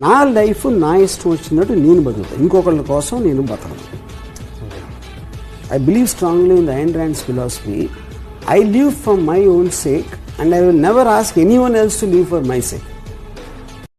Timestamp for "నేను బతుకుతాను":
1.76-2.42